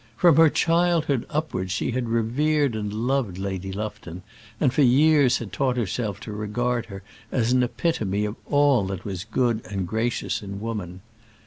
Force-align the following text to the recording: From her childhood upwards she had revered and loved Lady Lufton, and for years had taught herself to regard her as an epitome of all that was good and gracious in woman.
From 0.17 0.37
her 0.37 0.49
childhood 0.49 1.27
upwards 1.29 1.71
she 1.71 1.91
had 1.91 2.09
revered 2.09 2.75
and 2.75 2.91
loved 2.91 3.37
Lady 3.37 3.71
Lufton, 3.71 4.23
and 4.59 4.73
for 4.73 4.81
years 4.81 5.37
had 5.37 5.53
taught 5.53 5.77
herself 5.77 6.19
to 6.21 6.31
regard 6.31 6.87
her 6.87 7.03
as 7.31 7.51
an 7.51 7.61
epitome 7.61 8.25
of 8.25 8.35
all 8.47 8.85
that 8.87 9.05
was 9.05 9.23
good 9.25 9.61
and 9.69 9.87
gracious 9.87 10.41
in 10.41 10.59
woman. 10.59 11.01